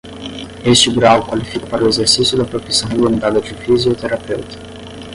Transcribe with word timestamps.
Este 0.65 0.91
grau 0.97 1.19
qualifica 1.27 1.67
para 1.67 1.85
o 1.85 1.87
exercício 1.87 2.35
da 2.35 2.43
profissão 2.43 2.89
regulamentada 2.89 3.39
de 3.39 3.53
fisioterapeuta. 3.53 4.57